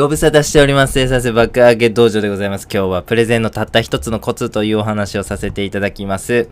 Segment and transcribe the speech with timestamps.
[0.00, 0.94] ご無沙汰しております。
[0.94, 2.66] 生産性爆上げ道場でございます。
[2.72, 6.48] 今日はプレゼンのたった一つのコツというお話をさせていただきます。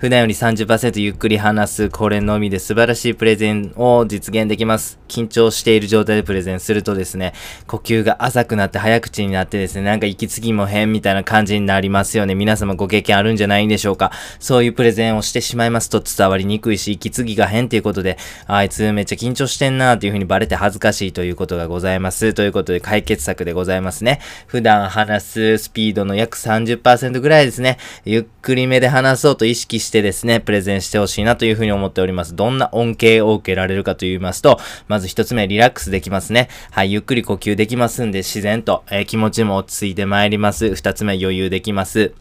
[0.00, 4.98] 普段より30%ゆっくり話す、これのみで素晴らしいプレゼンを実現できます。
[5.08, 7.32] 緊張している状態でプレゼンするとですね、
[7.66, 12.34] 呼吸が浅くなって早口になってですね、なんか息継ぎも変みたいな感じになりますよね。
[12.34, 14.12] 皆様ご経験あるんじゃないんでしょうか。
[14.40, 22.34] そういうプレゼンをしてしまいますと伝わりにくいし、息継ぎが変っていうことで、あいつめっちゃ緊張してんなーっていう風にバレて恥ずかしいということがございます。
[22.34, 24.20] ということで解決策でございますね。
[24.48, 27.78] 普段話すスピードの約30%ぐらいですね。
[28.04, 32.34] ゆっくりめで話そうと意識してですね、プレゼンしてほしいなという風に思っております。
[32.34, 34.58] どんな恩恵を受けられるかと言いますと、
[34.88, 36.48] まず一つ目、リラックスできますね。
[36.72, 40.74] はい、ゆっくり呼吸できますんで、自然と、えー気持ちも落ち着いてまいります。
[40.74, 42.12] 二つ目、余裕できます。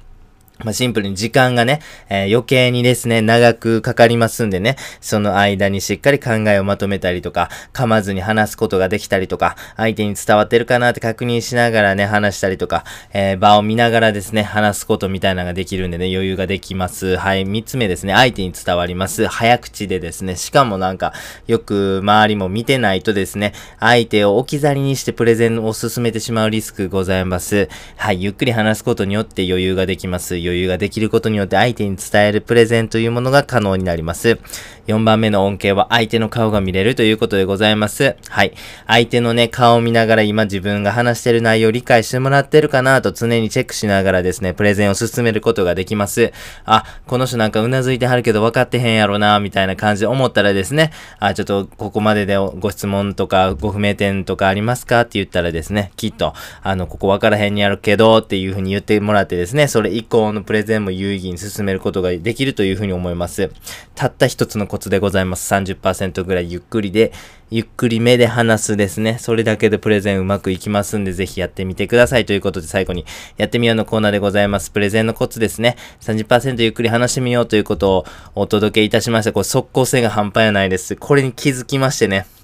[0.64, 12.84] まあ、シンプルに時間がね、えー余計にですね、長くかかりますんでね、その間にしっかり考えをまとめたりとか、噛まずに話すことができたりとか、相手に伝わってるかなって確認しながらね、話したりとか、
[13.14, 17.16] えー場を見ながらですね、話すことみたいなのができるんでね、余裕ができます。
[17.16, 19.28] はい、三つ目ですね、相手に伝わります。
[19.28, 21.14] 早口でですね、しかもなんか、
[21.48, 27.70] よく周りも見てないとですね、相手を置き去りにしてプレゼンを進めてしまうリスクございます。
[27.96, 30.49] はい、ゆっくり話すことによって余裕ができます。
[30.50, 34.40] 余裕ができることによって相手に伝えるプレゼンというものが可能になります。
[34.88, 38.16] 4番目の恩恵は相手の顔が見れるということでございます。
[38.28, 38.54] はい。
[38.88, 46.34] 相手のね、顔を見ながら今自分が話してる内容を理解してもらってるかなと常にチェックしながらですね、プレゼンを進めることができます。
[46.66, 55.02] あ、この人なんかうなずいてはるけど分かってへんやろな、みたいな感じで思ったらですね、あ、ちょっとここまででご質問とかご不明点とかありますか？
[55.02, 63.52] って言ったらですね、きっと、あの、ここ分からへんにやろけどっていうふうに言ってもらってですね、それ以降のプレゼンも有意義に進めることができるというふうに思います。
[63.96, 65.54] たった一つのコツでございます。
[65.54, 67.12] 30%ぐらいゆっくりで、
[67.52, 69.18] ゆっくり目で話すですね。
[69.20, 72.26] それだけでプレゼンうまくいきますんで、ぜひやってみてください。
[72.26, 73.06] ということで最後に、
[73.38, 74.72] やってみようのコーナーでございます。
[74.72, 75.76] プレゼンのコツですね。
[76.02, 78.06] 30%ゆっくり話してみようということを
[78.36, 79.34] お届けいたしました。
[79.34, 80.96] これ速攻性が半端やないです。
[80.96, 82.39] これに気づきましてね。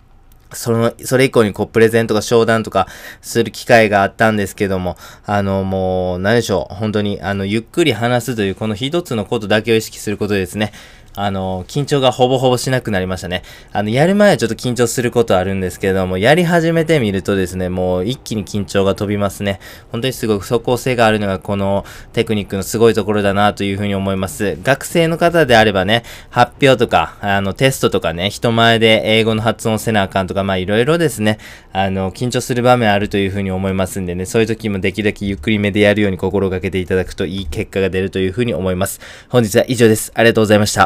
[0.51, 2.87] その、それ以降にこう、プレゼンとか商談とか
[3.21, 6.75] する機会があったんですけども、あの、もう、何でしょう。
[6.75, 10.71] 本当に、あの、ゆっくり話すという、この一つのことだけを意識することですね、
[11.15, 13.43] あの、緊張がほぼほぼしなくなりましたね。
[13.71, 19.59] あの、やる前はちょっと緊張することあるんですけれども、やり始めてみるとですね、もう一気に緊張が飛びますね。
[19.91, 24.57] 本当にすごく即効性があるのがこのテクニックのすごいところだなというふうに思います。
[24.63, 31.37] 学生の方であればね、発表とか、あの、テストとかね、人前で英語の発音せなあかんとか、まあいろいろですね、
[31.71, 38.99] あの、緊張する場面あるというふうに思いますんでね、そういう時もできるだけゆっくりめでやるように心がけていただくといい結果が出るというふうに思います。
[39.29, 40.11] 本日は以上です。
[40.13, 40.83] ありがとうございました。